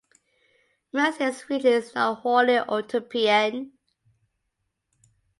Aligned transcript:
Mercier's 0.93 1.43
future 1.43 1.67
is 1.67 1.93
not 1.93 2.21
wholly 2.21 2.55
utopian. 2.55 3.73